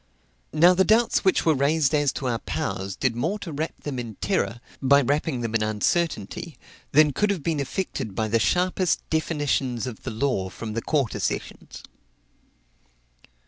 [0.51, 3.99] Now the doubts which were raised as to our powers did more to wrap them
[3.99, 6.57] in terror, by wrapping them in uncertainty,
[6.91, 11.19] than could have been effected by the sharpest definitions of the law from the Quarter
[11.19, 11.83] Sessions.